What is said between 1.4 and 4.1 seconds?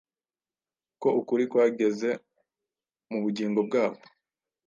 kwageze mu bugingo bwabo,